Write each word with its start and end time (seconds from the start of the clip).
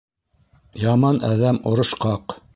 Яман 0.85 1.21
әҙәм 1.29 1.61
орошҡаҡ. 1.75 2.39